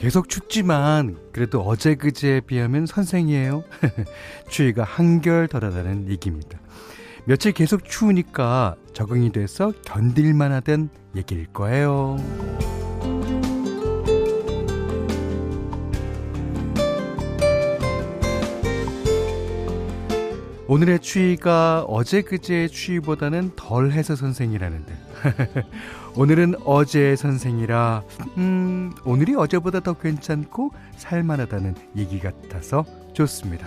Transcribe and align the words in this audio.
아, 0.00 0.02
계속 0.02 0.28
춥지만 0.28 1.18
그래도 1.32 1.60
어제 1.60 1.94
그제에 1.94 2.40
비하면 2.40 2.86
선생이에요. 2.86 3.64
추위가 4.48 4.82
한결 4.82 5.46
덜하다는 5.46 6.08
얘기입니다. 6.08 6.58
며칠 7.26 7.52
계속 7.52 7.84
추우니까 7.84 8.76
적응이 8.94 9.30
돼서 9.32 9.72
견딜만 9.84 10.52
하던 10.52 10.88
얘기일 11.16 11.46
거예요. 11.52 12.16
오늘의 20.66 21.00
추위가 21.00 21.84
어제 21.88 22.22
그제의 22.22 22.68
추위보다는 22.68 23.50
덜해서 23.56 24.16
선생이라는데 24.16 24.99
오늘은 26.16 26.54
어제의 26.64 27.16
선생이라 27.16 28.02
음 28.38 28.92
오늘이 29.04 29.34
어제보다 29.34 29.80
더 29.80 29.94
괜찮고 29.94 30.72
살만하다는 30.96 31.74
얘기 31.96 32.18
같아서 32.18 32.84
좋습니다. 33.12 33.66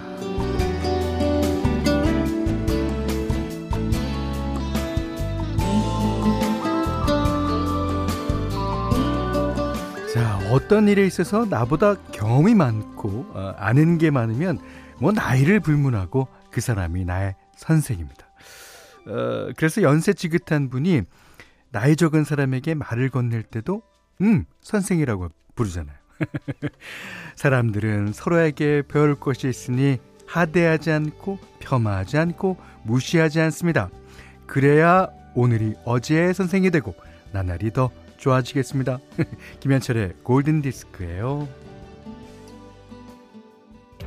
자 10.14 10.40
어떤 10.52 10.88
일에 10.88 11.06
있어서 11.06 11.46
나보다 11.46 11.96
경험이 12.12 12.54
많고 12.56 13.26
어, 13.34 13.54
아는 13.58 13.98
게 13.98 14.12
많으면 14.12 14.60
뭐 15.00 15.12
나이를 15.12 15.60
불문하고 15.60 16.28
그 16.52 16.62
사람이 16.62 17.04
나의 17.06 17.36
선생입니다. 17.56 18.28
어, 19.08 19.50
그래서 19.58 19.82
연세 19.82 20.14
지긋한 20.14 20.70
분이 20.70 21.02
나이 21.74 21.96
적은 21.96 22.24
사람에게 22.24 22.76
말을 22.76 23.10
건넬 23.10 23.42
때도 23.42 23.82
음 24.22 24.46
선생이라고 24.62 25.30
부르잖아요. 25.56 25.98
사람들은 27.36 28.14
서로에게 28.14 28.84
배울 28.88 29.20
것이 29.20 29.50
있으니 29.50 29.98
하대하지 30.28 30.92
않고 30.92 31.40
폄하하지 31.60 32.20
않고 32.20 32.58
무시하지 32.84 33.42
않습니다. 33.42 33.90
그래야 34.46 35.10
오늘이 35.34 35.74
어제의 35.84 36.36
선생이 36.36 36.70
되고 36.70 36.94
나날이 37.32 37.74
더 37.74 37.90
좋아지겠습니다. 38.18 39.00
김현철의 39.60 40.18
골든 40.22 40.62
디스크예요. 40.62 41.48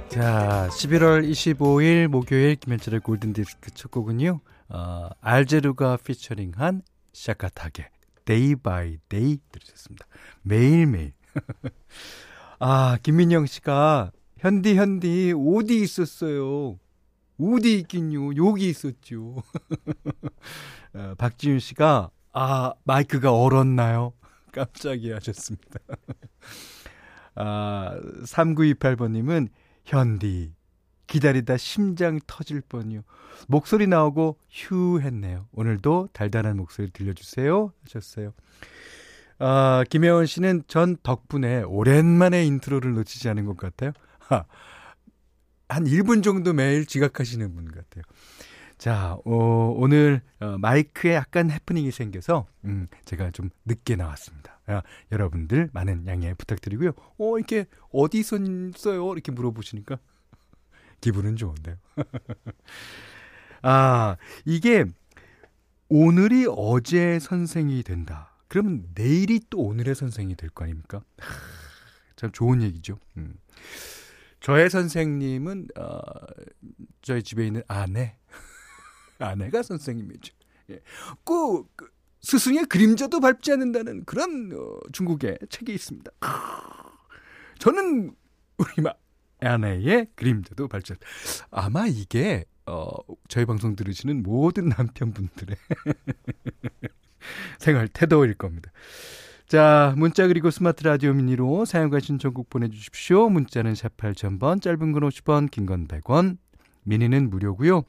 자, 0.09 0.69
11월 0.71 1.29
25일 1.29 2.07
목요일 2.07 2.55
김현철의 2.55 3.01
골든 3.01 3.33
디스크 3.33 3.73
첫 3.73 3.91
곡은요. 3.91 4.39
어, 4.69 5.09
알 5.21 5.38
재로가 5.38 5.97
피처링한 5.97 6.83
샤카탁의 7.17 7.89
Day 8.27 8.55
by 8.57 8.99
Day 9.09 9.39
들으셨습니다. 9.51 10.07
매일매일. 10.43 11.13
아, 12.59 12.99
김민영 13.03 13.47
씨가 13.47 14.13
현디 14.39 14.77
현디 14.77 15.35
어디 15.37 15.81
있었어요? 15.81 16.79
어디 17.41 17.79
있긴요. 17.79 18.37
여기 18.37 18.69
있었죠. 18.69 19.43
어, 20.93 21.15
박지윤 21.17 21.59
씨가 21.59 22.11
아, 22.33 22.75
마이크가 22.85 23.33
얼었나요? 23.33 24.13
깜짝이야 24.53 25.17
하셨습니다. 25.17 25.81
아, 27.35 27.99
3928번님은 28.25 29.49
현디 29.85 30.56
기다리다 31.07 31.57
심장 31.57 32.19
터질 32.27 32.61
뻔요. 32.61 33.03
목소리 33.49 33.87
나오고 33.87 34.39
휴 34.51 35.01
했네요. 35.01 35.47
오늘도 35.53 36.09
달달한 36.13 36.57
목소리 36.57 36.91
들려주세요. 36.91 37.73
하셨어요. 37.85 38.33
아, 39.39 39.85
김혜원 39.91 40.27
씨는 40.27 40.63
전 40.67 40.97
덕분에 41.03 41.63
오랜만에 41.63 42.45
인트로를 42.47 42.95
놓치지 42.95 43.29
않은 43.29 43.45
것 43.45 43.57
같아요. 43.57 43.93
하, 44.19 44.45
한 45.69 45.85
1분 45.85 46.23
정도 46.23 46.53
매일 46.53 46.87
지각하시는 46.87 47.55
분 47.55 47.71
같아요. 47.71 48.03
자, 48.79 49.17
어, 49.25 49.75
오늘 49.77 50.21
어, 50.41 50.57
마이크에 50.59 51.15
약간 51.15 51.51
해프닝이 51.51 51.91
생겨서 51.91 52.47
음, 52.65 52.89
제가 53.05 53.31
좀 53.31 53.51
늦게 53.65 53.97
나왔습니다. 53.97 54.61
아, 54.67 54.83
여러분들 55.13 55.71
많은 55.73 56.07
양해 56.07 56.35
부탁드리고요. 56.35 56.93
어, 57.19 57.39
이렇게 57.39 57.67
어디 57.93 58.19
있었어요? 58.19 59.13
이렇게 59.13 59.33
물어보시니까 59.33 59.99
기분은 61.01 61.37
좋은데요. 61.37 61.77
아, 63.63 64.17
이게 64.45 64.85
오늘이 65.89 66.47
어제 66.49 67.19
선생이 67.19 67.83
된다. 67.83 68.33
그러면 68.49 68.89
내일이 68.95 69.41
또 69.51 69.59
오늘의 69.61 69.95
선생이 69.95 70.37
될 70.37 70.51
거 70.51 70.65
아닙니까? 70.65 71.03
참 72.17 72.31
좋은 72.33 72.63
얘기죠. 72.63 72.99
음. 73.17 73.35
저의 74.41 74.71
선생님은 74.71 75.69
어, 75.79 75.99
저희 77.03 77.23
집에 77.23 77.47
있는 77.47 77.63
아내, 77.69 78.17
아내가 79.19 79.63
선생님이죠. 79.63 80.35
예. 80.71 80.81
꼭 81.25 81.71
그, 81.77 81.89
스승의 82.21 82.67
그림자도 82.67 83.21
밟지 83.21 83.53
않는다는 83.53 84.05
그런 84.05 84.51
어, 84.53 84.79
중국의 84.93 85.39
책이 85.49 85.73
있습니다. 85.75 86.11
저는 87.59 88.15
우리 88.59 88.83
마, 88.83 88.93
아내의 89.47 90.09
그림자도 90.15 90.69
않. 90.69 90.97
아마 91.51 91.87
이게 91.87 92.45
어, 92.67 92.87
저희 93.29 93.45
방송 93.45 93.77
들으시는 93.77 94.23
모든 94.23 94.69
남편분들의 94.71 95.57
생활 97.59 97.89
태도일 97.89 98.35
겁니다. 98.35 98.71
자, 99.49 99.95
문자 99.97 100.27
그리고 100.27 100.51
스마트 100.51 100.83
라디오 100.83 101.13
미니로 101.13 101.65
사용과 101.65 102.01
신청곡 102.01 102.51
보내주십시오. 102.51 103.29
문자는 103.29 103.77
샵 103.77 103.97
8000번, 103.97 104.61
짧은 104.61 104.93
건 104.93 105.03
50원, 105.09 105.51
긴 105.51 105.67
건 105.67 105.87
100원, 105.87 106.39
미니는 106.83 107.31
무료고요. 107.31 107.85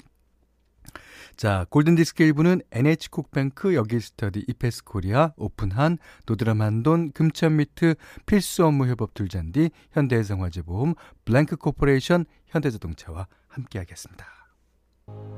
자, 1.38 1.68
골든디스크 1.70 2.24
1부는 2.24 2.66
NH콕뱅크, 2.72 3.76
여길스터디, 3.76 4.46
이페스코리아, 4.48 5.34
오픈한, 5.38 6.00
노드람 6.26 6.64
한돈, 6.64 7.12
금천미트, 7.12 7.94
필수 8.26 8.66
업무 8.66 8.88
협업 8.88 9.14
툴 9.14 9.32
잔디, 9.32 9.70
현대해상화재보험, 9.92 10.96
블랭크 11.26 11.58
코퍼레이션, 11.58 12.26
현대자동차와 12.48 13.28
함께하겠습니다. 13.50 14.26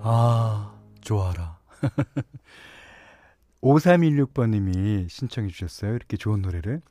아, 0.01 0.73
좋아라. 1.01 1.59
5316번님이 3.61 5.09
신청해 5.09 5.49
주셨어요. 5.49 5.95
이렇게 5.95 6.15
좋은 6.15 6.41
노래를. 6.41 6.81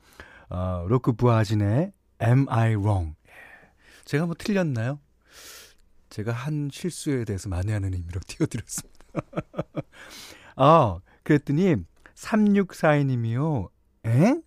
어, 0.50 0.84
로크 0.86 1.12
부아진의 1.12 1.92
Am 2.22 2.46
I 2.50 2.76
Wrong? 2.76 3.14
예. 3.26 3.32
제가 4.04 4.26
뭐 4.26 4.34
틀렸나요? 4.38 5.00
제가 6.10 6.32
한 6.32 6.68
실수에 6.70 7.24
대해서 7.24 7.48
만회하는 7.48 7.94
의미로 7.94 8.20
띄워드렸습니다. 8.28 8.97
아, 10.56 10.98
그랬더니 11.24 11.76
3642님이요. 12.14 13.70
에? 14.06 14.40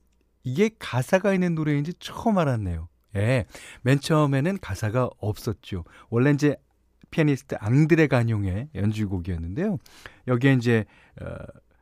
이게 0.44 0.72
가사가 0.80 1.34
있는 1.34 1.56
노래인지 1.56 1.94
처음 2.00 2.38
알았네요. 2.38 2.88
예. 3.16 3.46
맨 3.82 4.00
처음에는 4.00 4.58
가사가 4.60 5.10
없었죠. 5.18 5.84
원래 6.10 6.32
이제 6.32 6.56
피아니스트 7.12 7.56
앙드레 7.60 8.08
가뇽의 8.08 8.70
연주곡이었는데요. 8.74 9.78
여기에 10.28 10.54
이제 10.54 10.86
어, 11.22 11.36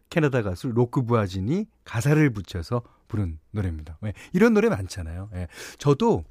캐나다 0.10 0.42
가수 0.42 0.70
로크 0.70 1.04
부아진이 1.04 1.68
가사를 1.84 2.30
붙여서 2.32 2.82
부른 3.08 3.40
노래입니다. 3.52 3.98
예. 4.06 4.14
이런 4.34 4.54
노래 4.54 4.70
많잖아요. 4.70 5.30
예. 5.36 5.48
저도 5.78 6.24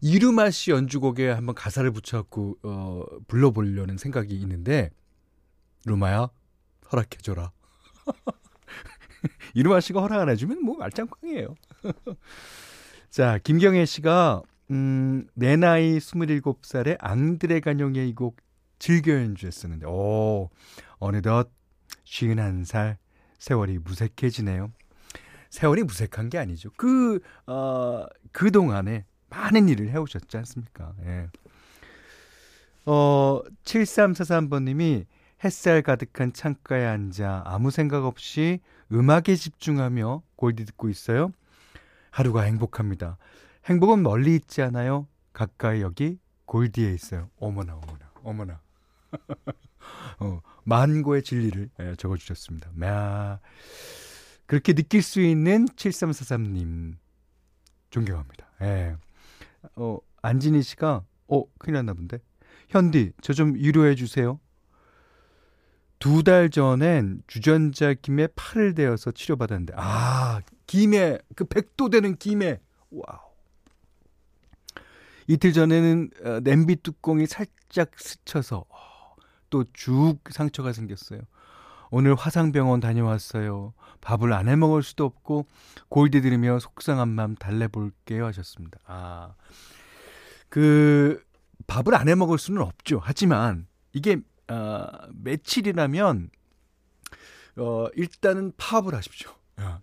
이루마 0.00 0.50
씨 0.50 0.70
연주곡에 0.70 1.30
한번 1.30 1.54
가사를 1.54 1.90
붙여갖고 1.90 2.58
어, 2.62 3.04
불러보려는 3.28 3.96
생각이 3.96 4.34
있는데 4.40 4.90
루마야 5.86 6.28
허락해줘라. 6.90 7.52
이루마 9.54 9.80
씨가 9.80 10.00
허락 10.00 10.20
안 10.22 10.28
해주면 10.28 10.62
뭐 10.62 10.76
말짱꽝이에요. 10.76 11.54
자 13.10 13.38
김경애 13.38 13.84
씨가 13.84 14.42
음, 14.70 15.26
내 15.34 15.56
나이 15.56 15.98
27살에 15.98 16.96
앙드레 16.98 17.60
간용의 17.60 18.08
이 18.08 18.14
곡 18.14 18.36
즐겨 18.78 19.12
연주했었는데 19.12 19.86
오 19.86 20.50
어느덧 20.98 21.50
51살 22.04 22.96
세월이 23.38 23.78
무색해지네요. 23.78 24.72
세월이 25.50 25.84
무색한 25.84 26.30
게 26.30 26.38
아니죠. 26.38 26.70
그, 26.76 27.20
어, 27.46 28.04
그동안에 28.32 29.04
많은 29.30 29.68
일을 29.68 29.90
해오셨지 29.90 30.36
않습니까? 30.38 30.92
예. 31.04 31.28
어, 32.86 33.40
7343번님이 33.64 35.06
햇살 35.44 35.82
가득한 35.82 36.32
창가에 36.32 36.86
앉아 36.86 37.42
아무 37.44 37.70
생각 37.70 38.06
없이 38.06 38.60
음악에 38.90 39.36
집중하며 39.36 40.22
골디 40.36 40.64
듣고 40.64 40.88
있어요. 40.88 41.32
하루가 42.10 42.42
행복합니다. 42.42 43.18
행복은 43.66 44.02
멀리 44.02 44.36
있지 44.36 44.62
않아요? 44.62 45.06
가까이 45.34 45.82
여기 45.82 46.18
골디에 46.46 46.92
있어요. 46.92 47.28
어머나, 47.38 47.74
어머나, 47.74 48.10
어머나. 48.22 48.60
어, 50.20 50.40
만고의 50.64 51.22
진리를 51.22 51.70
예, 51.80 51.94
적어주셨습니다. 51.96 52.70
야, 52.84 53.40
그렇게 54.46 54.72
느낄 54.72 55.02
수 55.02 55.20
있는 55.20 55.66
7343님. 55.66 56.96
존경합니다. 57.90 58.46
예. 58.62 58.96
어, 59.76 59.98
안진희 60.22 60.62
씨가, 60.62 61.04
어, 61.28 61.44
큰일 61.58 61.74
났나 61.74 61.92
본데. 61.94 62.18
현디, 62.68 63.12
저좀 63.20 63.54
위로해 63.56 63.94
주세요. 63.94 64.40
두 66.04 66.22
달 66.22 66.50
전엔 66.50 67.22
주전자 67.26 67.94
김에 67.94 68.26
팔을 68.36 68.74
대어서 68.74 69.10
치료받았는데, 69.10 69.72
아, 69.74 70.42
김에, 70.66 71.18
그 71.34 71.46
백도 71.46 71.88
되는 71.88 72.14
김에, 72.16 72.60
와우. 72.90 73.20
이틀 75.28 75.54
전에는 75.54 76.10
어, 76.22 76.40
냄비 76.40 76.76
뚜껑이 76.76 77.24
살짝 77.26 77.92
스쳐서 77.96 78.66
어, 78.68 79.14
또죽 79.48 80.18
상처가 80.30 80.74
생겼어요. 80.74 81.20
오늘 81.90 82.14
화상병원 82.14 82.80
다녀왔어요. 82.80 83.72
밥을 84.02 84.34
안 84.34 84.48
해 84.48 84.56
먹을 84.56 84.82
수도 84.82 85.06
없고 85.06 85.46
골디 85.88 86.20
들으며 86.20 86.58
속상한 86.58 87.08
마음 87.08 87.34
달래볼게요 87.34 88.26
하셨습니다. 88.26 88.78
아, 88.84 89.32
그 90.50 91.24
밥을 91.66 91.94
안 91.94 92.08
해 92.08 92.14
먹을 92.14 92.36
수는 92.36 92.60
없죠. 92.60 93.00
하지만 93.02 93.66
이게 93.94 94.18
어, 94.48 94.86
며칠이라면 95.14 96.30
어, 97.56 97.86
일단은 97.94 98.52
파업을 98.56 98.94
하십시오. 98.94 99.30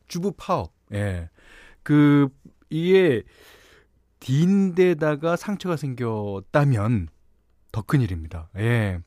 주부 0.08 0.34
파업. 0.34 0.74
예. 0.94 1.30
그 1.84 2.28
이게 2.69 3.24
딘데다가 4.19 5.36
상처가 5.36 5.75
생겼다면 5.78 7.08
더 7.72 7.81
큰 7.84 8.02
일입니다. 8.02 8.50
예. 8.58 9.00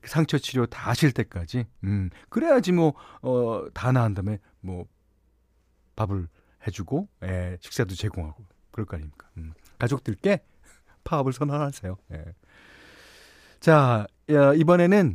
그 0.00 0.08
상처 0.10 0.36
치료 0.38 0.66
다 0.66 0.90
하실 0.90 1.12
때까지. 1.12 1.64
음. 1.84 2.10
그래야지 2.28 2.72
뭐, 2.72 2.94
어, 3.22 3.64
다 3.72 3.92
나은 3.92 4.14
다음에 4.14 4.38
뭐, 4.60 4.86
밥을 5.96 6.28
해주고, 6.66 7.08
예, 7.24 7.56
식사도 7.60 7.94
제공하고, 7.94 8.44
그럴 8.70 8.84
거 8.86 8.96
아닙니까. 8.96 9.28
음. 9.38 9.52
가족들께 9.78 10.44
파업을 11.04 11.32
선언하세요. 11.32 11.96
예. 12.12 12.24
자, 13.62 14.08
야, 14.30 14.52
이번에는 14.54 15.14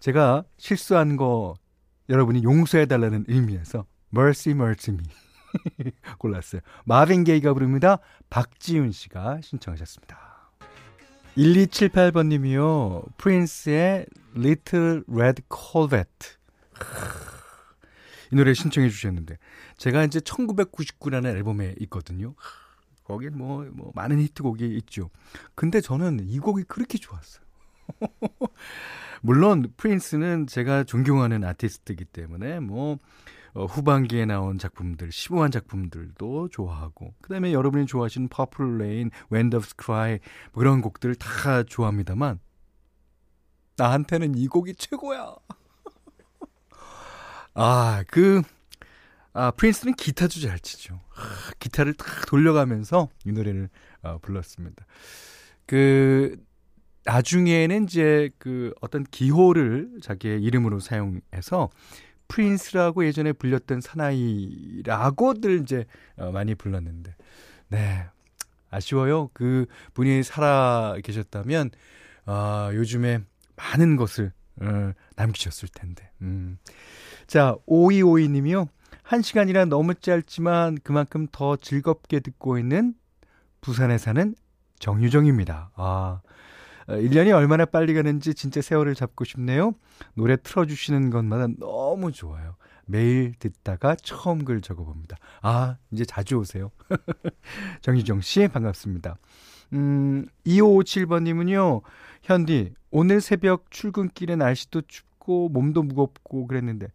제가 0.00 0.44
실수한 0.58 1.16
거 1.16 1.54
여러분이 2.10 2.42
용서해달라는 2.42 3.24
의미에서 3.26 3.86
Mercy, 4.14 4.54
Mercy 4.54 4.98
Me. 4.98 5.92
골랐어요. 6.18 6.60
마빈 6.84 7.24
게이가 7.24 7.54
부릅니다. 7.54 8.00
박지훈 8.28 8.92
씨가 8.92 9.40
신청하셨습니다. 9.42 10.50
1278번 11.38 12.26
님이요. 12.26 13.04
프린스의 13.16 14.04
Little 14.36 15.04
Red 15.10 15.42
Corvette. 15.50 16.36
이 18.30 18.36
노래 18.36 18.52
신청해 18.52 18.90
주셨는데 18.90 19.38
제가 19.78 20.04
이제 20.04 20.20
1999라는 20.20 21.34
앨범에 21.34 21.76
있거든요. 21.80 22.34
거기 23.06 23.30
뭐, 23.30 23.64
뭐 23.72 23.92
많은 23.94 24.18
히트곡이 24.18 24.76
있죠. 24.78 25.10
근데 25.54 25.80
저는 25.80 26.20
이 26.22 26.38
곡이 26.38 26.64
그렇게 26.64 26.98
좋았어요. 26.98 27.44
물론 29.22 29.72
프린스는 29.76 30.46
제가 30.48 30.84
존경하는 30.84 31.44
아티스트이기 31.44 32.04
때문에 32.06 32.60
뭐 32.60 32.98
어, 33.54 33.64
후반기에 33.64 34.26
나온 34.26 34.58
작품들, 34.58 35.10
심오한 35.10 35.50
작품들도 35.50 36.48
좋아하고, 36.50 37.14
그 37.22 37.30
다음에 37.30 37.54
여러분이 37.54 37.86
좋아하시는 37.86 38.28
Purple 38.28 38.74
Rain, 38.74 39.10
When 39.32 39.48
Doves 39.48 39.74
Cry, 39.82 40.18
뭐 40.52 40.60
그런 40.60 40.82
곡들 40.82 41.14
다 41.14 41.62
좋아합니다만, 41.62 42.38
나한테는 43.78 44.34
이 44.36 44.46
곡이 44.48 44.74
최고야. 44.74 45.36
아, 47.54 48.04
그, 48.08 48.42
아, 49.36 49.50
프린스는 49.50 49.92
기타도 49.94 50.40
잘 50.40 50.58
치죠. 50.58 50.98
아, 51.14 51.50
기타를 51.58 51.92
탁 51.92 52.24
돌려가면서 52.26 53.10
이 53.26 53.32
노래를 53.32 53.68
어, 54.02 54.16
불렀습니다. 54.22 54.86
그, 55.66 56.42
나중에는 57.04 57.84
이제 57.84 58.30
그 58.38 58.72
어떤 58.80 59.04
기호를 59.04 59.98
자기의 60.00 60.42
이름으로 60.42 60.80
사용해서 60.80 61.68
프린스라고 62.28 63.04
예전에 63.04 63.34
불렸던 63.34 63.82
사나이라고들 63.82 65.60
이제 65.60 65.84
어, 66.16 66.32
많이 66.32 66.54
불렀는데, 66.54 67.14
네. 67.68 68.06
아쉬워요. 68.70 69.28
그 69.34 69.66
분이 69.92 70.22
살아 70.22 70.96
계셨다면, 71.04 71.72
아, 72.24 72.70
요즘에 72.72 73.20
많은 73.54 73.96
것을 73.96 74.32
어, 74.62 74.92
남기셨을 75.16 75.68
텐데. 75.74 76.10
음. 76.22 76.56
자, 77.26 77.54
5252 77.66 78.30
님이요. 78.30 78.68
한 79.06 79.22
시간이라 79.22 79.66
너무 79.66 79.94
짧지만 79.94 80.78
그만큼 80.82 81.28
더 81.30 81.54
즐겁게 81.54 82.18
듣고 82.18 82.58
있는 82.58 82.94
부산에 83.60 83.98
사는 83.98 84.34
정유정입니다. 84.80 85.70
아, 85.76 86.22
1년이 86.88 87.32
어, 87.32 87.36
얼마나 87.36 87.66
빨리 87.66 87.94
가는지 87.94 88.34
진짜 88.34 88.60
세월을 88.60 88.96
잡고 88.96 89.24
싶네요. 89.24 89.74
노래 90.14 90.36
틀어주시는 90.36 91.10
것마다 91.10 91.46
너무 91.56 92.10
좋아요. 92.10 92.56
매일 92.84 93.32
듣다가 93.38 93.94
처음 93.94 94.44
글 94.44 94.60
적어봅니다. 94.60 95.16
아, 95.40 95.76
이제 95.92 96.04
자주 96.04 96.38
오세요. 96.38 96.72
정유정 97.82 98.22
씨, 98.22 98.48
반갑습니다. 98.48 99.18
음, 99.74 100.26
2557번님은요, 100.46 101.82
현디, 102.22 102.74
오늘 102.90 103.20
새벽 103.20 103.70
출근길에 103.70 104.34
날씨도 104.34 104.82
춥고 104.82 105.50
몸도 105.50 105.84
무겁고 105.84 106.48
그랬는데, 106.48 106.88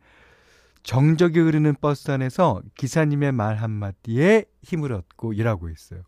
정적이 0.83 1.39
흐르는 1.39 1.75
버스 1.79 2.11
안에서 2.11 2.61
기사님의 2.75 3.31
말 3.31 3.55
한마디에 3.57 4.45
힘을 4.63 4.93
얻고 4.93 5.33
일하고 5.33 5.69
있어요. 5.69 6.01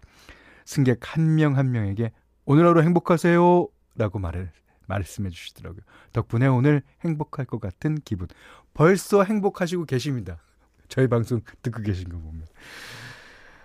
승객 0.65 0.99
한 1.01 1.35
명한 1.35 1.57
한 1.57 1.71
명에게 1.71 2.11
오늘 2.45 2.65
하루 2.65 2.81
행복하세요. 2.81 3.67
라고 3.95 4.19
말을, 4.19 4.51
말씀해 4.87 5.29
주시더라고요. 5.29 5.81
덕분에 6.11 6.47
오늘 6.47 6.81
행복할 7.01 7.45
것 7.45 7.59
같은 7.59 7.95
기분. 8.03 8.27
벌써 8.73 9.23
행복하시고 9.23 9.85
계십니다. 9.85 10.39
저희 10.87 11.07
방송 11.07 11.41
듣고 11.61 11.81
계신 11.83 12.09
거 12.09 12.17
보면. 12.17 12.45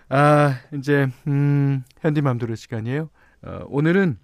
아, 0.09 0.59
이제, 0.73 1.07
음, 1.27 1.83
현디맘대로 1.99 2.55
시간이에요. 2.55 3.09
어, 3.43 3.63
오늘은 3.67 4.17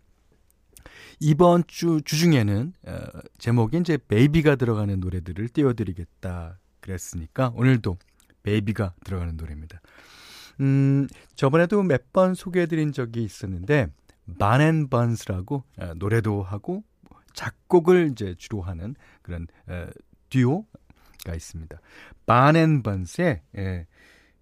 이번 1.20 1.64
주, 1.68 2.02
주중에는, 2.04 2.74
어, 2.88 3.06
제목이 3.38 3.78
이제 3.78 3.98
Baby가 3.98 4.56
들어가는 4.56 5.00
노래들을 5.00 5.50
띄워드리겠다. 5.50 6.60
그랬으니까 6.86 7.52
오늘도 7.56 7.98
Baby가 8.44 8.94
들어가는 9.04 9.36
노래입니다. 9.36 9.82
음, 10.62 11.08
저번에도 11.36 11.82
몇 11.84 12.04
번 12.14 12.36
소개해드린 12.36 12.92
적이 12.94 13.24
있었는데, 13.24 13.88
반앤번스라고 14.40 15.64
어, 15.80 15.94
노래도 15.96 16.42
하고 16.44 16.84
작곡을 17.34 18.10
이제 18.12 18.36
주로 18.38 18.62
하는 18.62 18.96
그런 19.22 19.48
어, 19.68 19.88
듀오가 20.30 21.36
있습니다. 21.36 21.80
반앤번스의 22.26 23.42
예, 23.58 23.88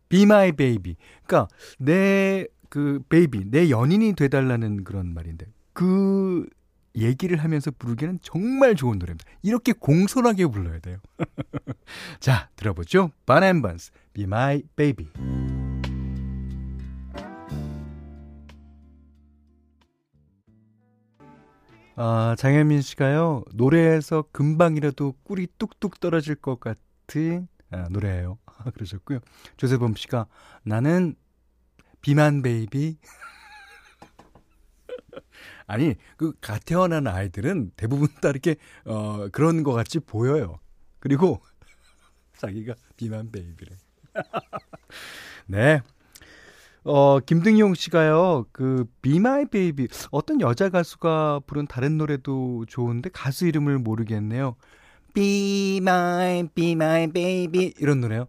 Be 0.10 0.24
My 0.24 0.52
Baby. 0.52 0.96
그러니까 1.26 1.48
내 1.80 2.46
그 2.74 3.04
baby, 3.08 3.52
내 3.52 3.70
연인이 3.70 4.14
돼달라는 4.14 4.84
그런 4.84 5.14
말인데 5.14 5.46
그 5.74 6.50
얘기를 6.96 7.38
하면서 7.38 7.72
부르기는 7.72 8.20
정말 8.22 8.76
좋은 8.76 9.00
노래입니다. 9.00 9.30
이렇게 9.42 9.74
공손하게 9.74 10.48
불러야 10.48 10.80
돼요. 10.80 10.98
자, 12.20 12.50
들어보죠. 12.56 13.12
반앤번스, 13.26 13.92
Be 14.14 14.24
My 14.26 14.64
Baby. 14.76 15.10
아, 21.96 22.36
장현민 22.38 22.82
씨가요, 22.82 23.44
노래에서 23.54 24.26
금방이라도 24.32 25.14
꿀이 25.24 25.48
뚝뚝 25.60 26.00
떨어질 26.00 26.36
것 26.36 26.60
같은 26.60 27.48
아, 27.70 27.88
노래예요. 27.90 28.38
아, 28.46 28.70
그러셨고요. 28.72 29.20
조세범 29.58 29.96
씨가 29.96 30.28
나는 30.64 31.16
비만 32.02 32.42
baby. 32.42 32.98
아니, 35.68 35.96
그, 36.18 36.34
갓 36.42 36.66
태어난 36.66 37.08
아이들은 37.08 37.72
대부분 37.76 38.08
다 38.22 38.30
이렇게, 38.30 38.56
어, 38.86 39.28
그런 39.32 39.64
것 39.64 39.74
같이 39.74 40.00
보여요. 40.00 40.60
그리고 41.00 41.42
자기가 42.38 42.76
비만 42.98 43.32
baby래. 43.32 43.76
네. 45.48 45.82
어, 46.86 47.20
김등용 47.20 47.76
씨가요, 47.76 48.46
그, 48.52 48.86
Be 49.02 49.18
My 49.18 49.46
Baby. 49.46 49.88
어떤 50.12 50.42
여자 50.42 50.70
가수가 50.70 51.42
부른 51.48 51.68
다른 51.68 51.98
노래도 51.98 52.66
좋은데 52.68 53.10
가수 53.14 53.48
이름을 53.48 53.80
모르겠네요. 53.80 54.56
Be 55.14 55.78
My, 55.78 56.48
Be 56.54 56.72
My 56.72 57.08
Baby. 57.08 57.74
이런 57.80 58.02
노래요. 58.02 58.28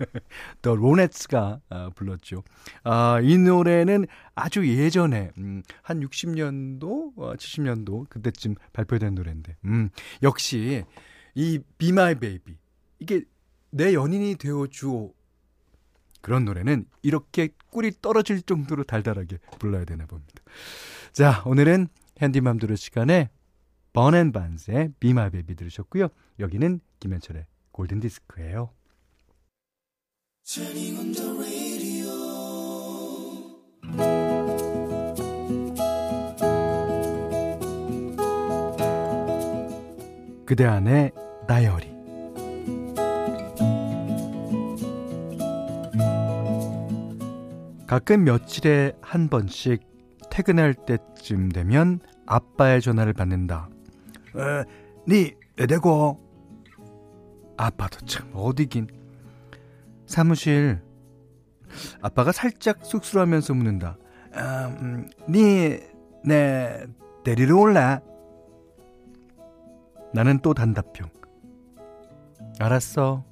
더 0.62 0.74
로네츠가 0.74 1.60
아, 1.68 1.90
불렀죠. 1.94 2.42
아, 2.84 3.20
이 3.22 3.38
노래는 3.38 4.06
아주 4.34 4.66
예전에, 4.66 5.30
음, 5.38 5.62
한 5.82 6.00
60년도, 6.00 7.12
어, 7.16 7.34
70년도, 7.34 8.08
그때쯤 8.08 8.54
발표된 8.72 9.14
노래인데, 9.14 9.56
음, 9.64 9.90
역시, 10.22 10.84
이 11.34 11.60
Be 11.78 11.90
My 11.90 12.14
Baby. 12.14 12.56
이게 12.98 13.22
내 13.70 13.94
연인이 13.94 14.36
되어 14.36 14.66
주오 14.66 15.14
그런 16.20 16.44
노래는 16.44 16.86
이렇게 17.02 17.48
꿀이 17.70 17.92
떨어질 18.02 18.42
정도로 18.42 18.84
달달하게 18.84 19.38
불러야 19.58 19.84
되나 19.84 20.06
봅니다. 20.06 20.42
자, 21.12 21.42
오늘은 21.46 21.88
핸디맘들의 22.20 22.76
시간에 22.76 23.30
번앤반스의 23.92 24.92
비마베비 25.00 25.56
들으셨고요. 25.56 26.08
여기는 26.38 26.80
김현철의 27.00 27.46
골든디스크예요. 27.72 28.70
그대 40.44 40.64
안의 40.64 41.12
다이어리 41.46 41.88
가끔 47.86 48.24
며칠에 48.24 48.94
한 49.00 49.28
번씩 49.28 49.80
퇴근할 50.32 50.74
때쯤 50.74 51.50
되면 51.50 52.00
아빠의 52.26 52.80
전화를 52.80 53.12
받는다. 53.12 53.68
에, 54.34 54.64
니 55.06 55.32
어디고? 55.60 56.18
아빠도 57.56 58.04
참 58.06 58.28
어디긴. 58.34 58.99
사무실. 60.10 60.80
아빠가 62.02 62.32
살짝 62.32 62.84
쑥스러워하면서 62.84 63.54
묻는다. 63.54 63.96
아, 64.34 64.66
음, 64.80 65.08
니, 65.28 65.78
내, 66.24 66.84
데리러 67.24 67.56
올래? 67.56 68.00
나는 70.12 70.40
또 70.40 70.52
단답형. 70.52 71.08
알았어. 72.58 73.24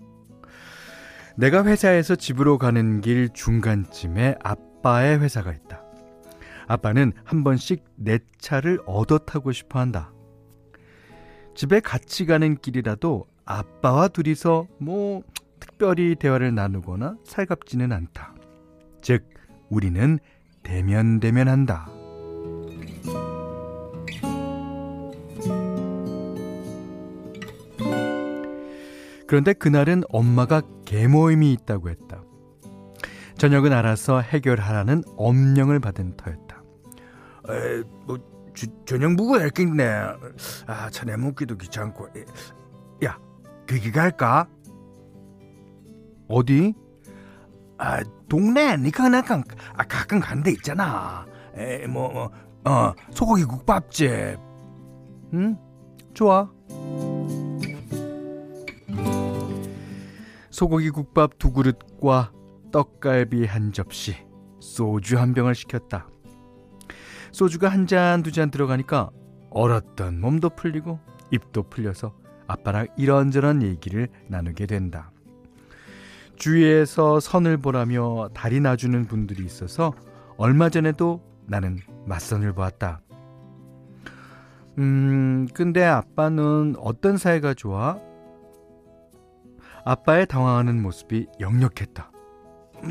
내가 1.37 1.65
회사에서 1.65 2.15
집으로 2.15 2.59
가는 2.59 3.01
길 3.01 3.29
중간쯤에 3.31 4.37
아빠의 4.45 5.19
회사가 5.19 5.53
있다. 5.53 5.83
아빠는 6.69 7.13
한 7.25 7.43
번씩 7.43 7.85
내 7.97 8.21
차를 8.39 8.81
얻어 8.87 9.19
타고 9.19 9.51
싶어 9.51 9.81
한다. 9.81 10.13
집에 11.57 11.81
같이 11.81 12.25
가는 12.25 12.57
길이라도 12.57 13.27
아빠와 13.45 14.07
둘이서 14.07 14.69
뭐 14.79 15.25
특별히 15.61 16.15
대화를 16.15 16.55
나누거나 16.55 17.17
살갑지는 17.25 17.93
않다. 17.93 18.35
즉, 19.03 19.29
우리는 19.71 20.19
대면대면한다. 20.63 21.89
그런데 29.27 29.53
그날은 29.53 30.03
엄마가 30.09 30.63
개모임이 30.87 31.53
있다고 31.53 31.91
했다. 31.91 32.23
저녁은 33.37 33.73
알아서 33.73 34.21
해결하라는 34.21 35.05
엄령을 35.17 35.81
받은 35.81 36.17
터였다. 36.17 36.63
에, 37.51 37.83
뭐 38.07 38.19
주, 38.55 38.67
저녁 38.87 39.15
먹어야 39.15 39.43
할겠네. 39.43 39.85
아, 40.67 40.91
차내 40.91 41.17
먹기도 41.17 41.57
귀찮고. 41.57 42.09
야, 43.05 43.19
거기 43.69 43.93
갈까? 43.93 44.49
어디? 46.29 46.75
아, 47.79 48.03
동네 48.29 48.77
니가 48.77 49.09
나가 49.09 49.43
아, 49.75 49.85
가끔 49.85 50.21
간 50.21 50.43
데 50.43 50.51
있잖아. 50.53 51.27
에, 51.57 51.87
뭐, 51.87 52.11
뭐, 52.13 52.31
어, 52.65 52.93
소고기 53.13 53.45
국밥집. 53.45 54.39
응? 55.35 55.57
좋아. 56.15 56.51
소고기 60.51 60.91
국밥 60.91 61.39
두 61.39 61.53
그릇과 61.53 62.33
떡갈비 62.73 63.47
한 63.47 63.73
접시, 63.73 64.17
소주 64.61 65.19
한 65.19 65.33
병을 65.35 65.55
시켰다. 65.55 66.09
소주가 67.31 67.69
한 67.69 67.87
잔, 67.87 68.23
두 68.23 68.33
잔 68.33 68.51
들어가니까 68.51 69.11
얼었던 69.51 70.21
몸도 70.21 70.51
풀리고 70.51 70.99
입도 71.31 71.65
풀려서 71.65 72.15
아빠랑 72.47 72.89
이런저런 72.97 73.63
얘기를 73.63 74.09
나누게 74.29 74.67
된다. 74.67 75.13
주위에서 76.39 77.21
선을 77.21 77.59
보라며 77.59 78.29
다리 78.33 78.61
놔주는 78.61 79.07
분들이 79.07 79.45
있어서 79.45 79.93
얼마 80.37 80.69
전에도 80.69 81.21
나는 81.47 81.79
맞선을 82.07 82.53
보았다. 82.53 83.01
음, 84.79 85.49
근데 85.53 85.85
아빠는 85.85 86.77
어떤 86.79 87.17
사이가 87.17 87.55
좋아? 87.55 87.99
아빠의 89.85 90.27
당황하는 90.27 90.81
모습이 90.81 91.27
역력했다. 91.41 92.11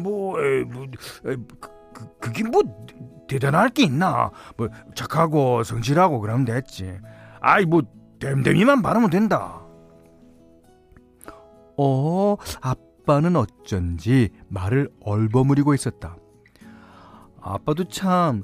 뭐, 0.02 0.40
에, 0.42 0.64
뭐, 0.64 0.84
에, 0.84 1.36
그, 1.60 1.70
그, 1.94 2.18
그게 2.20 2.44
뭐 2.44 2.62
대단할 3.28 3.70
게 3.70 3.84
있나? 3.84 4.32
뭐 4.58 4.68
착하고 4.96 5.64
성실하고 5.64 6.20
그러면 6.20 6.46
됐지. 6.46 7.00
아이 7.40 7.66
뭐 7.66 7.82
댐댐이만 8.20 8.82
바르면 8.82 9.10
된다. 9.10 9.62
어, 11.78 12.36
아빠 12.62 12.87
는 13.08 13.36
어쩐지 13.38 14.30
말을 14.50 14.90
얼버무리고 15.02 15.74
있었다. 15.74 16.18
아빠도 17.42 17.86
참 17.86 18.44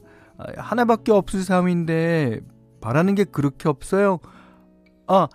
하나밖에 0.58 1.12
없을 1.12 1.44
삶인데 1.44 2.40
바라는 2.82 3.16
게 3.16 3.24
그렇게 3.26 3.68
없어요. 3.70 4.20
아, 5.08 5.28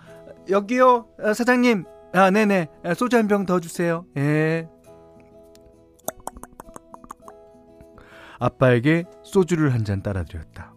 여기요, 0.49 1.07
사장님. 1.35 1.85
아, 2.13 2.31
네네. 2.31 2.67
소주 2.95 3.17
한 3.17 3.27
병 3.27 3.45
더 3.45 3.59
주세요. 3.59 4.05
예. 4.17 4.67
아빠에게 8.39 9.03
소주를 9.23 9.73
한 9.73 9.83
잔 9.85 10.01
따라드렸다. 10.01 10.73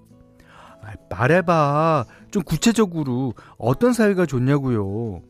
아, 0.82 0.92
말해봐. 1.10 2.04
좀 2.30 2.42
구체적으로 2.42 3.34
어떤 3.56 3.92
사이가 3.92 4.26
좋냐고요. 4.26 5.22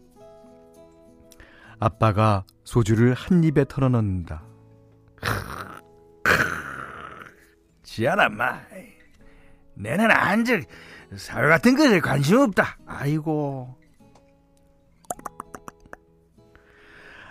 아빠가 1.82 2.44
소주를 2.62 3.12
한 3.12 3.42
입에 3.42 3.64
털어넣는다. 3.64 4.44
지안아, 7.82 8.28
마. 8.28 8.60
내는 9.74 10.08
안즉 10.08 10.64
사회 11.16 11.48
같은 11.48 11.76
것에 11.76 11.98
관심 11.98 12.38
없다. 12.38 12.78
아이고. 12.86 13.76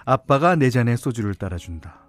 아빠가 0.03 0.55
내 0.55 0.69
잔에 0.69 0.97
소주를 0.97 1.33
따라준다. 1.33 2.01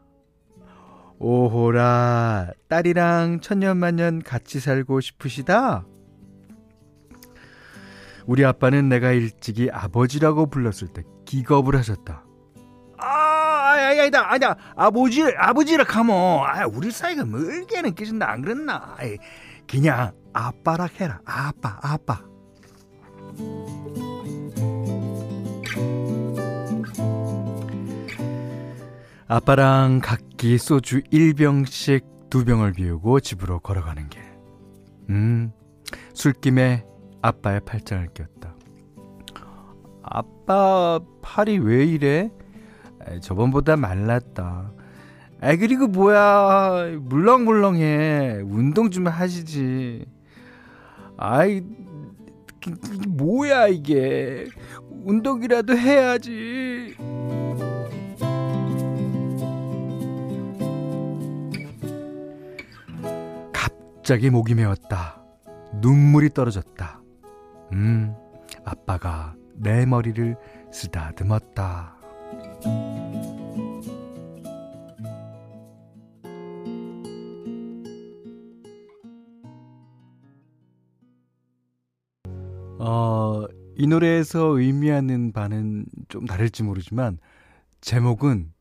오호라, 1.21 2.51
딸이랑 2.69 3.39
천년만년 3.41 4.21
같이 4.21 4.59
살고 4.59 5.01
싶으시다? 5.01 5.87
우리 8.27 8.45
아빠는 8.45 8.89
내가 8.89 9.13
일찍이 9.13 9.71
아버지라고 9.71 10.51
불렀을 10.51 10.89
때 10.89 11.05
기겁을 11.25 11.77
하셨다. 11.77 12.25
아, 14.03 14.05
아니, 14.05 14.17
아니다, 14.17 14.31
아니다. 14.31 14.57
아버지, 14.75 15.23
아버지라 15.23 15.85
카모. 15.85 16.45
아, 16.45 16.67
우리 16.67 16.91
사이가 16.91 17.25
멀게 17.25 17.83
느껴진다. 17.83 18.29
안 18.29 18.43
그랬나? 18.43 18.95
아이, 18.97 19.17
그냥 19.69 20.13
아빠라 20.33 20.89
해라. 20.99 21.21
아빠, 21.25 21.79
아빠. 21.83 22.21
아빠랑 29.29 30.01
각기 30.03 30.59
소주 30.59 31.01
1병씩 31.05 32.29
두 32.29 32.45
병을 32.45 32.73
비우고 32.73 33.21
집으로 33.21 33.61
걸어가는 33.61 34.09
길. 34.09 34.23
음, 35.11 35.53
술김에 36.15 36.85
아빠의 37.23 37.61
팔짱을 37.65 38.09
꼈다. 38.15 38.55
아빠 40.03 41.01
팔이 41.23 41.59
왜 41.59 41.87
이래? 41.87 42.31
저번보다 43.21 43.77
말랐다. 43.77 44.73
아 45.41 45.57
그리고 45.57 45.87
뭐야 45.89 46.97
물렁물렁해 47.01 48.43
운동 48.45 48.91
좀 48.91 49.09
하시지. 49.09 50.07
아이 51.17 51.63
뭐야 53.09 53.69
이게 53.69 54.47
운동이라도 55.05 55.77
해야지. 55.77 56.95
갑자기 63.53 64.31
목이 64.31 64.55
메었다. 64.55 65.23
눈물이 65.81 66.31
떨어졌다. 66.31 67.01
음, 67.73 68.15
아빠가 68.65 69.35
내 69.55 69.87
머리를 69.87 70.37
쓰다듬었다. 70.73 72.02
어, 82.85 83.47
이 83.77 83.87
노래에서 83.87 84.59
의미하는 84.59 85.33
바는 85.33 85.87
좀 86.09 86.27
다를지 86.27 86.65
모르지만 86.65 87.19
제목은 87.81 88.53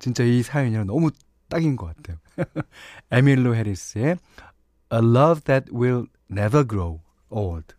진짜 0.00 0.24
이 0.24 0.42
사연이랑 0.42 0.86
너무 0.86 1.10
딱인 1.48 1.76
것 1.76 1.94
같아요. 1.94 2.16
에밀로 3.12 3.54
해리스의 3.54 4.16
A 4.92 4.98
Love 4.98 5.42
That 5.42 5.70
Will 5.72 6.06
Never 6.28 6.66
Grow 6.66 7.00
Old. 7.30 7.74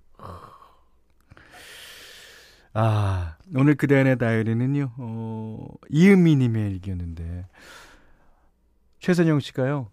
아, 2.75 3.35
오늘 3.53 3.75
그대안의 3.75 4.17
다이어리는요, 4.17 4.93
어, 4.97 5.42
이은미 5.89 6.35
님의 6.35 6.71
일기였는데, 6.71 7.47
최선영 8.99 9.39
씨가요, 9.39 9.91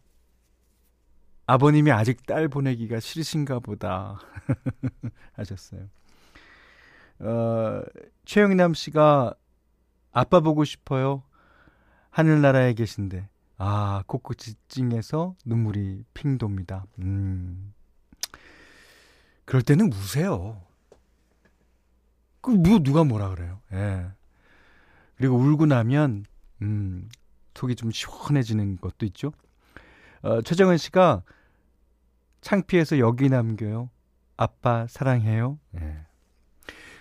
아버님이 1.47 1.91
아직 1.91 2.25
딸 2.27 2.49
보내기가 2.49 3.01
싫으신가 3.01 3.59
보다. 3.59 4.21
하셨어요. 5.35 5.89
어, 7.19 7.83
최영남 8.25 8.75
씨가 8.75 9.35
아빠 10.13 10.41
보고 10.41 10.65
싶어요. 10.65 11.23
하늘나라에 12.11 12.75
계신데. 12.75 13.29
아, 13.59 14.03
코끝이 14.07 14.55
찡해서 14.69 15.35
눈물이 15.45 16.05
핑 16.15 16.39
돕니다. 16.39 16.87
음. 17.01 17.75
그럴 19.45 19.63
때는 19.63 19.93
우세요. 19.93 20.63
그, 22.41 22.51
뭐, 22.53 22.79
누가 22.79 23.05
뭐라 23.05 23.29
그래요. 23.31 23.61
예. 23.73 24.07
그리고 25.21 25.37
울고 25.37 25.67
나면, 25.67 26.25
음, 26.63 27.07
속이 27.55 27.75
좀 27.75 27.91
시원해지는 27.91 28.79
것도 28.79 29.05
있죠. 29.05 29.33
어, 30.23 30.41
최정은 30.41 30.79
씨가 30.79 31.23
창피해서 32.41 32.99
여기 33.01 33.29
남겨요. 33.29 33.91
아빠 34.39 34.87
사랑해요. 34.87 35.59
예. 35.79 36.07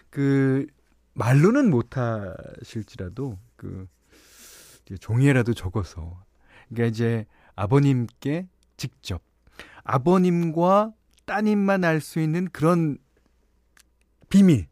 그, 0.10 0.68
말로는 1.14 1.70
못하실지라도, 1.70 3.40
그, 3.56 3.88
종이에라도 5.00 5.54
적어서. 5.54 6.22
그러니까 6.68 6.88
이제 6.88 7.26
아버님께 7.56 8.50
직접, 8.76 9.22
아버님과 9.86 10.92
따님만 11.24 11.86
알 11.86 12.02
수 12.02 12.20
있는 12.20 12.50
그런 12.50 12.98
비밀 14.28 14.68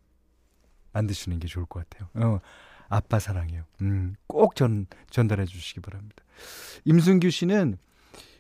만드시는 0.92 1.40
게 1.40 1.48
좋을 1.48 1.66
것 1.66 1.88
같아요. 1.88 2.10
어, 2.16 2.40
아빠 2.90 3.20
사랑해요. 3.20 3.64
음, 3.82 4.16
꼭 4.28 4.56
전, 4.56 4.88
전달해 5.10 5.46
주시기 5.46 5.82
바랍니다. 5.82 6.24
임순규 6.86 7.30
씨는 7.30 7.78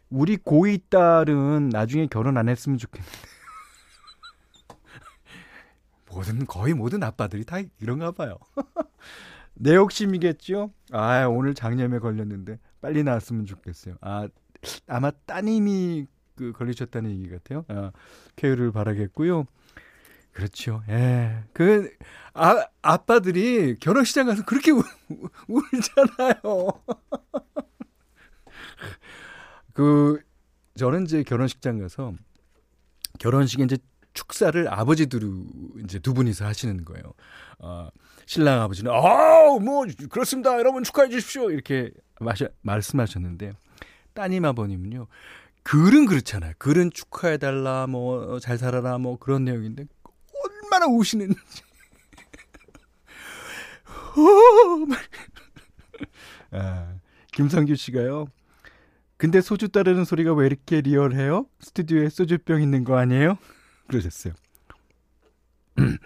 우리 0.09 0.37
고이 0.37 0.79
딸은 0.89 1.69
나중에 1.69 2.07
결혼 2.07 2.37
안 2.37 2.49
했으면 2.49 2.77
좋겠는데. 2.77 3.17
모든, 6.09 6.45
거의 6.45 6.73
모든 6.73 7.03
아빠들이 7.03 7.43
다 7.43 7.57
이런가 7.79 8.11
봐요. 8.11 8.37
내 9.53 9.75
욕심이겠죠? 9.75 10.71
아, 10.91 11.25
오늘 11.25 11.53
장염에 11.53 11.99
걸렸는데 11.99 12.59
빨리 12.79 13.03
나왔으면 13.03 13.45
좋겠어요. 13.45 13.95
아, 14.01 14.27
아마 14.87 15.11
따님이 15.11 16.07
그 16.35 16.53
걸리셨다는 16.53 17.11
얘기 17.11 17.29
같아요. 17.29 17.65
아, 17.67 17.91
쾌유를 18.35 18.71
바라겠고요. 18.71 19.45
그렇죠. 20.37 20.83
예. 20.87 21.43
그, 21.51 21.91
아, 22.35 22.63
아빠들이 22.83 23.75
결혼식장 23.79 24.27
가서 24.27 24.45
그렇게 24.45 24.69
우, 24.69 24.83
울잖아요. 25.47 26.43
그, 29.73 30.21
저는 30.75 31.05
이제 31.05 31.23
결혼식장 31.23 31.79
가서 31.79 32.13
결혼식에 33.17 33.63
이제 33.63 33.77
축사를 34.13 34.71
아버지들이 34.71 35.25
이제 35.83 35.97
두 35.97 36.13
분이서 36.13 36.45
하시는 36.45 36.85
거예요. 36.85 37.15
어, 37.57 37.89
신랑 38.27 38.61
아버지는, 38.61 38.91
아, 38.91 39.57
뭐, 39.59 39.87
그렇습니다. 40.11 40.53
여러분 40.59 40.83
축하해 40.83 41.09
주십시오. 41.09 41.49
이렇게 41.49 41.89
마셔, 42.19 42.47
말씀하셨는데, 42.61 43.53
따님 44.13 44.45
아버님은요, 44.45 45.07
글은 45.63 46.05
그렇잖아요. 46.05 46.53
글은 46.59 46.91
축하해 46.91 47.37
달라, 47.37 47.87
뭐, 47.87 48.39
잘 48.39 48.59
살아라, 48.59 48.99
뭐, 48.99 49.17
그런 49.17 49.43
내용인데, 49.43 49.85
얼마나 50.67 50.85
우시는지. 50.87 51.35
아, 56.51 56.95
김성규 57.33 57.75
씨가요. 57.75 58.27
근데 59.17 59.41
소주 59.41 59.69
따르는 59.69 60.05
소리가 60.05 60.33
왜 60.33 60.45
이렇게 60.45 60.81
리얼해요? 60.81 61.47
스튜디오에 61.59 62.09
소주병 62.09 62.61
있는 62.61 62.83
거 62.83 62.97
아니에요? 62.97 63.37
그러셨어요. 63.87 64.33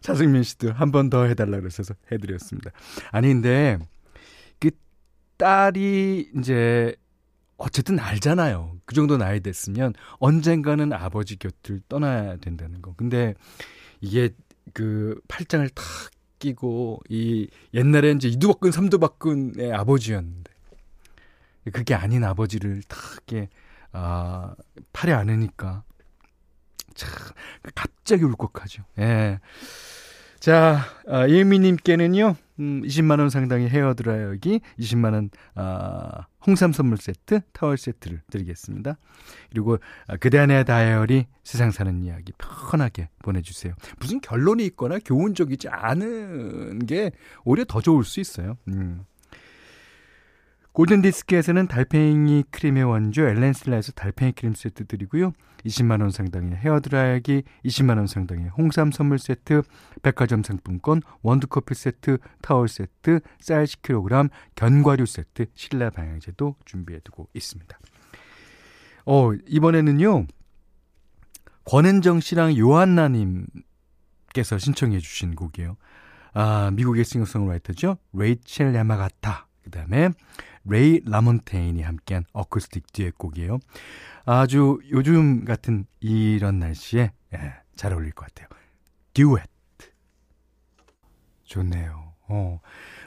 차승민 0.00 0.42
씨도 0.42 0.72
한 0.72 0.90
번 0.90 1.10
더 1.10 1.24
해달라 1.24 1.58
그러셔서 1.60 1.94
해드렸습니다. 2.12 2.70
아니 3.10 3.28
근데 3.28 3.78
그 4.58 4.70
딸이 5.36 6.30
이제 6.36 6.96
어쨌든 7.56 7.98
알잖아요. 7.98 8.76
그 8.84 8.94
정도 8.94 9.16
나이 9.16 9.40
됐으면 9.40 9.94
언젠가는 10.18 10.92
아버지 10.92 11.36
곁을 11.36 11.80
떠나야 11.88 12.36
된다는 12.36 12.82
거. 12.82 12.94
근데 12.96 13.34
이게 14.00 14.30
그 14.72 15.20
팔짱을 15.28 15.70
탁 15.70 15.84
끼고 16.38 17.00
이 17.08 17.48
옛날에 17.72 18.10
이제 18.12 18.28
이두박근 18.28 18.72
삼두박근의 18.72 19.72
아버지였는데 19.72 20.52
그게 21.72 21.94
아닌 21.94 22.24
아버지를 22.24 22.82
탁 22.86 22.98
이렇게 23.14 23.48
아 23.92 24.54
팔에 24.92 25.12
안으니까 25.12 25.82
참 26.94 27.10
갑자기 27.74 28.24
울컥하죠. 28.24 28.84
예. 28.98 29.40
자, 30.38 30.84
아, 31.08 31.28
예미님께는요, 31.28 32.36
음, 32.58 32.82
20만 32.82 33.18
원 33.18 33.30
상당의 33.30 33.68
헤어드라이기, 33.68 34.60
20만 34.78 35.12
원, 35.12 35.30
아, 35.54 36.26
홍삼 36.46 36.72
선물 36.72 36.98
세트, 36.98 37.40
타월 37.52 37.76
세트를 37.76 38.22
드리겠습니다. 38.30 38.98
그리고, 39.50 39.78
아, 40.06 40.16
그대 40.16 40.38
안의 40.38 40.64
다이어리, 40.64 41.26
세상 41.44 41.70
사는 41.70 42.02
이야기 42.02 42.32
편하게 42.38 43.08
보내주세요. 43.22 43.74
무슨 43.98 44.20
결론이 44.20 44.64
있거나 44.66 44.98
교훈적이지 45.04 45.68
않은 45.68 46.86
게 46.86 47.12
오히려 47.44 47.64
더 47.64 47.80
좋을 47.80 48.04
수 48.04 48.20
있어요. 48.20 48.56
음. 48.68 49.04
골든디스크에서는 50.76 51.68
달팽이 51.68 52.44
크림의 52.50 52.84
원조 52.84 53.26
엘렌슬라에서 53.26 53.92
달팽이 53.92 54.32
크림 54.32 54.52
세트 54.52 54.86
드리고요. 54.86 55.32
20만원 55.64 56.10
상당의 56.10 56.54
헤어드라이기, 56.56 57.44
20만원 57.64 58.06
상당의 58.06 58.50
홍삼 58.50 58.92
선물 58.92 59.18
세트, 59.18 59.62
백화점 60.02 60.42
상품권, 60.42 61.00
원두커피 61.22 61.74
세트, 61.74 62.18
타월 62.42 62.68
세트, 62.68 63.20
쌀 63.40 63.64
10kg, 63.64 64.28
견과류 64.54 65.06
세트, 65.06 65.46
신라 65.54 65.88
방향제도 65.88 66.56
준비해두고 66.66 67.30
있습니다. 67.32 67.78
어, 69.06 69.32
이번에는요. 69.48 70.26
권은정 71.64 72.20
씨랑 72.20 72.58
요한나님께서 72.58 73.48
신청해 74.58 74.98
주신 74.98 75.36
곡이에요. 75.36 75.78
아, 76.34 76.70
미국의 76.74 77.06
싱어송라이터죠. 77.06 77.96
레이첼 78.12 78.74
야마가타. 78.74 79.46
그 79.66 79.70
다음에 79.70 80.10
레이 80.68 81.00
라몬테인이 81.04 81.82
함께한 81.82 82.24
어쿠스틱 82.32 82.92
듀엣곡이에요. 82.92 83.58
아주 84.24 84.78
요즘 84.90 85.44
같은 85.44 85.86
이런 86.00 86.58
날씨에 86.58 87.12
예, 87.34 87.54
잘 87.74 87.92
어울릴 87.92 88.12
것 88.12 88.26
같아요. 88.26 88.48
듀엣. 89.14 89.48
좋네요. 91.44 92.12
어, 92.28 92.60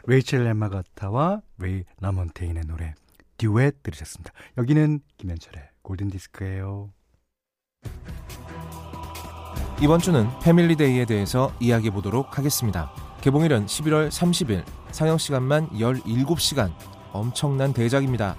레이첼 0.06 0.45
야마가타와 0.46 1.42
레이 1.58 1.84
라몬테인의 2.00 2.63
노래 2.67 2.93
듀엣 3.38 3.84
들으셨습니다. 3.84 4.32
여기는 4.58 5.02
김현철의 5.17 5.69
골든디스크예요. 5.82 6.91
이번 9.82 10.00
주는 10.00 10.28
패밀리데이에 10.43 11.06
대해서 11.06 11.54
이야기해 11.60 11.91
보도록 11.91 12.38
하겠습니다. 12.38 12.91
개봉일은 13.22 13.65
11월 13.65 14.10
30일, 14.10 14.63
상영 14.91 15.17
시간만 15.17 15.69
17시간, 15.69 16.74
엄청난 17.12 17.74
대작입니다. 17.74 18.36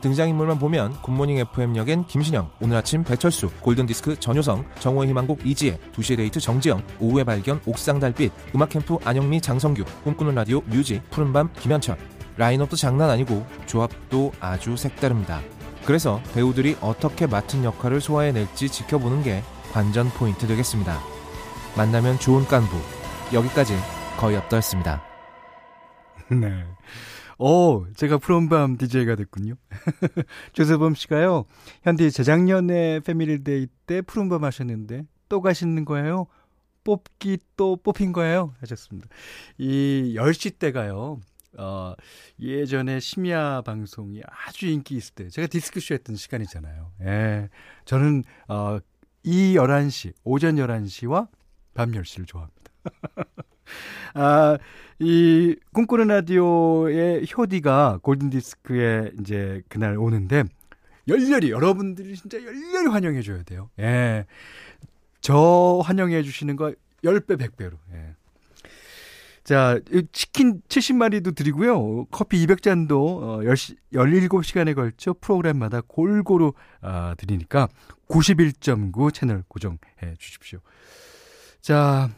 등장인물만 0.00 0.58
보면 0.58 0.92
굿모닝 1.00 1.38
FM 1.38 1.76
역엔 1.76 2.06
김신영, 2.06 2.50
오늘 2.60 2.76
아침 2.76 3.02
배철수, 3.02 3.50
골든디스크 3.62 4.20
전효성, 4.20 4.64
정오의 4.78 5.08
희망곡 5.08 5.46
이지혜, 5.46 5.78
2시의 5.92 6.18
데이트 6.18 6.40
정지영, 6.40 6.82
오후의 7.00 7.24
발견 7.24 7.58
옥상 7.64 8.00
달빛, 8.00 8.30
음악캠프 8.54 8.98
안영미 9.02 9.40
장성규, 9.40 9.82
꿈꾸는 10.04 10.34
라디오 10.34 10.60
뮤지, 10.66 11.02
푸른밤 11.10 11.50
김현철. 11.54 11.96
라인업도 12.36 12.76
장난 12.76 13.10
아니고 13.10 13.46
조합도 13.64 14.32
아주 14.40 14.76
색다릅니다. 14.76 15.40
그래서 15.86 16.20
배우들이 16.34 16.76
어떻게 16.80 17.26
맡은 17.26 17.64
역할을 17.64 18.00
소화해낼지 18.00 18.68
지켜보는 18.68 19.22
게 19.22 19.42
관전 19.72 20.10
포인트 20.10 20.46
되겠습니다. 20.46 20.98
만나면 21.76 22.18
좋은 22.18 22.44
깐부. 22.44 22.76
여기까지 23.32 23.74
거의 24.18 24.36
없다였습니다. 24.36 25.02
네. 26.30 26.64
오, 27.38 27.86
제가 27.94 28.18
푸른밤 28.18 28.76
DJ가 28.76 29.16
됐군요. 29.16 29.54
조세범 30.52 30.94
씨가요, 30.94 31.44
현디 31.82 32.10
재작년에 32.10 33.00
패밀리데이 33.00 33.66
때 33.86 34.02
푸른밤 34.02 34.44
하셨는데, 34.44 35.04
또 35.28 35.40
가시는 35.40 35.84
거예요? 35.84 36.26
뽑기 36.84 37.38
또 37.56 37.76
뽑힌 37.76 38.12
거예요. 38.12 38.54
하셨습니다. 38.60 39.08
이 39.58 40.14
10시 40.16 40.58
대가요. 40.58 41.18
어, 41.56 41.94
예전에 42.40 43.00
심야 43.00 43.62
방송이 43.62 44.20
아주 44.26 44.66
인기 44.66 44.96
있을 44.96 45.14
때, 45.14 45.28
제가 45.28 45.46
디스크쇼 45.46 45.94
했던 45.94 46.16
시간이잖아요. 46.16 46.92
예. 47.02 47.48
저는, 47.84 48.24
어, 48.48 48.78
이 49.22 49.54
11시, 49.54 50.12
오전 50.24 50.56
11시와 50.56 51.28
밤 51.72 51.92
10시를 51.92 52.26
좋아합니다. 52.26 52.70
아, 54.14 54.58
이 54.98 55.56
꿈꾸는 55.72 56.08
라디오의 56.08 57.26
효디가 57.36 58.00
골든디스크에 58.02 59.12
이제 59.20 59.62
그날 59.68 59.96
오는데, 59.98 60.44
열렬히, 61.08 61.50
여러분들이 61.50 62.14
진짜 62.16 62.38
열렬히 62.42 62.88
환영해 62.88 63.22
줘야 63.22 63.42
돼요. 63.42 63.70
예. 63.78 64.26
저 65.20 65.80
환영해 65.84 66.22
주시는 66.22 66.56
거 66.56 66.72
10배, 67.02 67.36
100배로. 67.38 67.72
예. 67.92 68.14
자, 69.44 69.78
치킨 70.12 70.62
70마리도 70.68 71.34
드리고요. 71.34 72.06
커피 72.06 72.44
200잔도 72.46 72.92
어, 72.92 73.40
10시, 73.42 73.76
17시간에 73.92 74.74
걸쳐 74.74 75.14
프로그램마다 75.20 75.82
골고루 75.86 76.54
어, 76.80 77.12
드리니까 77.18 77.68
91.9 78.08 79.12
채널 79.12 79.44
고정해 79.46 79.76
주십시오. 80.18 80.60
자, 81.60 82.08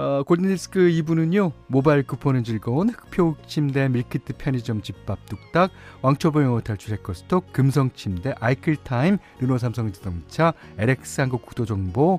어, 0.00 0.22
골든디스크 0.22 0.80
2부는요, 0.80 1.52
모바일 1.66 2.04
쿠폰은 2.04 2.42
즐거운 2.42 2.88
흑표 2.88 3.36
침대, 3.46 3.86
밀키트 3.90 4.32
편의점 4.38 4.80
집밥 4.80 5.18
뚝딱, 5.26 5.70
왕초보 6.00 6.42
영어 6.42 6.62
탈출 6.62 6.94
해커스톡, 6.94 7.52
금성 7.52 7.90
침대, 7.92 8.32
아이클타임, 8.40 9.18
르노 9.40 9.58
삼성 9.58 9.92
자동차, 9.92 10.54
LX 10.78 11.20
한국 11.20 11.44
구도정보, 11.44 12.18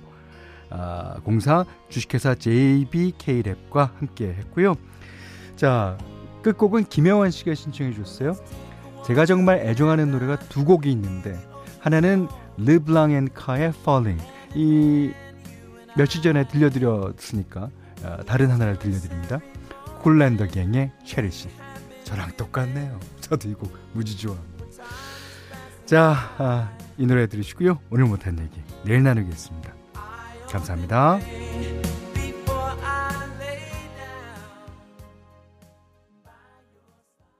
아, 0.69 1.15
공사 1.23 1.65
주식회사 1.89 2.35
JBK랩과 2.35 3.95
함께 3.97 4.27
했고요. 4.27 4.75
자, 5.55 5.97
끝곡은 6.43 6.83
김영환 6.83 7.31
씨가 7.31 7.55
신청해 7.55 7.93
주셨어요. 7.93 8.35
제가 9.07 9.25
정말 9.25 9.57
애정하는 9.57 10.11
노래가 10.11 10.37
두 10.37 10.65
곡이 10.65 10.91
있는데 10.91 11.35
하나는 11.79 12.27
르블랑 12.57 13.09
앤 13.13 13.27
카의 13.33 13.73
Falling 13.79 14.23
이 14.53 15.09
며칠 15.97 16.21
전에 16.21 16.47
들려드렸으니까 16.47 17.69
아, 18.03 18.17
다른 18.25 18.49
하나를 18.49 18.79
들려드립니다. 18.79 19.39
쿨 20.01 20.17
앤 20.17 20.32
더 20.32 20.47
갱의 20.47 20.91
Cherish 21.05 21.49
저랑 22.03 22.31
똑같네요. 22.37 22.99
저도 23.19 23.49
이 23.49 23.53
곡 23.53 23.75
무지 23.93 24.17
좋아합니다. 24.17 24.65
자, 25.85 26.15
아, 26.37 26.71
이 26.97 27.05
노래 27.05 27.27
들으시고요. 27.27 27.79
오늘 27.89 28.05
못한 28.05 28.39
얘기 28.39 28.61
내일 28.83 29.03
나누겠습니다. 29.03 29.71
감사합니다. 30.49 31.19